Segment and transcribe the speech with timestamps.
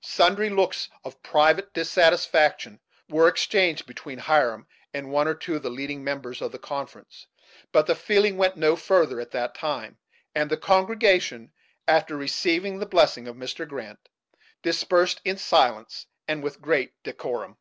[0.00, 5.68] Sundry looks of private dissatisfaction were exchanged between Hiram and one or two of the
[5.68, 7.26] leading members of the conference,
[7.72, 9.98] but the feeling went no further at that time;
[10.34, 11.52] and the congregation,
[11.86, 13.68] after receiving the blessing of Mr.
[13.68, 14.08] Grant.,
[14.62, 17.58] dispersed in Silence, and with great decorum.